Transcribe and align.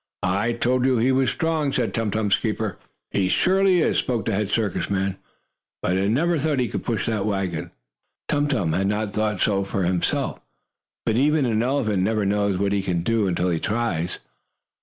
"I 0.23 0.53
told 0.53 0.83
you 0.83 0.97
he 0.97 1.11
was 1.11 1.29
strong," 1.29 1.71
said 1.71 1.93
Tum 1.93 2.09
Tum's 2.09 2.35
keeper. 2.35 2.79
"He 3.11 3.29
surely 3.29 3.83
is," 3.83 3.99
spoke 3.99 4.25
the 4.25 4.33
head 4.33 4.49
circus 4.49 4.89
man. 4.89 5.17
"But 5.83 5.91
I 5.95 6.07
never 6.07 6.39
thought 6.39 6.57
he 6.57 6.69
could 6.69 6.83
push 6.83 7.05
that 7.05 7.27
wagon." 7.27 7.69
Tum 8.27 8.47
Tum 8.47 8.73
had 8.73 8.87
not 8.87 9.13
thought 9.13 9.39
so 9.39 9.63
himself, 9.63 10.39
but 11.05 11.17
even 11.17 11.45
an 11.45 11.61
elephant 11.61 12.01
never 12.01 12.25
knows 12.25 12.57
what 12.57 12.73
he 12.73 12.81
can 12.81 13.03
do 13.03 13.27
until 13.27 13.51
he 13.51 13.59
tries. 13.59 14.17